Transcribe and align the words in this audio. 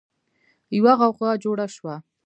يوه 0.77 0.93
غوغا 0.99 1.31
جوړه 1.43 1.65
شوه. 1.75 1.95